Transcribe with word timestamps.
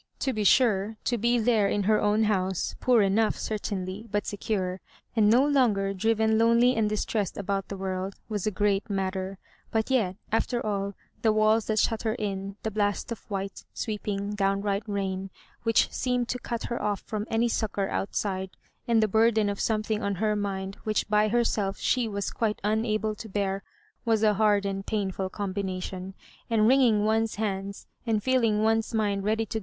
To 0.21 0.33
be 0.33 0.43
sure, 0.43 0.97
to 1.03 1.15
be 1.19 1.37
there 1.37 1.67
in 1.67 1.83
her 1.83 2.01
own 2.01 2.23
house, 2.23 2.73
poor 2.79 3.03
enough 3.03 3.37
certainly, 3.37 4.07
but 4.09 4.25
secure, 4.25 4.81
and 5.15 5.29
no 5.29 5.45
longer 5.45 5.93
driven 5.93 6.39
lonely 6.39 6.75
and 6.75 6.89
distressed 6.89 7.37
about 7.37 7.67
the 7.67 7.77
world, 7.77 8.15
was 8.27 8.47
a 8.47 8.49
great 8.49 8.89
matter. 8.89 9.37
But 9.69 9.91
yet» 9.91 10.15
after 10.31 10.65
all, 10.65 10.95
the 11.21 11.31
walls 11.31 11.65
that 11.65 11.77
shut 11.77 12.01
her 12.01 12.15
in, 12.15 12.55
the 12.63 12.71
blast 12.71 13.11
of 13.11 13.19
white, 13.29 13.63
sweeping, 13.75 14.31
downright 14.31 14.81
rain, 14.87 15.29
which 15.61 15.91
seemed 15.91 16.27
to 16.29 16.39
cut 16.39 16.63
her 16.63 16.81
off 16.81 17.01
from 17.01 17.27
any 17.29 17.47
succour 17.47 17.87
outside, 17.87 18.49
and 18.87 19.03
the 19.03 19.07
burden 19.07 19.49
of 19.49 19.59
something 19.59 20.01
on 20.01 20.15
her 20.15 20.35
mind 20.35 20.77
which 20.83 21.07
by 21.09 21.27
herself 21.27 21.77
she 21.77 22.07
was 22.07 22.31
quite 22.31 22.59
unable 22.63 23.13
to 23.13 23.29
bear, 23.29 23.61
was 24.03 24.23
a 24.23 24.33
hard 24.33 24.65
and 24.65 24.87
painful 24.87 25.29
combination; 25.29 26.15
and 26.49 26.67
wringing 26.67 27.05
one's 27.05 27.35
hands, 27.35 27.85
and 28.07 28.23
feeling 28.23 28.63
one's 28.63 28.95
mind 28.95 29.23
ready 29.23 29.45
to 29.45 29.59
gi? 29.59 29.59